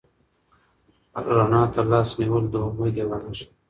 رڼا 1.35 1.61
ته 1.73 1.81
لاس 1.91 2.09
نیول 2.19 2.45
د 2.53 2.55
امید 2.67 2.95
یوه 3.01 3.17
نښه 3.23 3.45
ده. 3.47 3.53